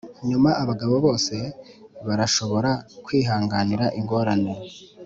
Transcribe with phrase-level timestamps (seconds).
[0.29, 1.35] nyuma abagabo bose
[2.07, 2.71] barashobora
[3.05, 4.53] kwihanganira ingorane,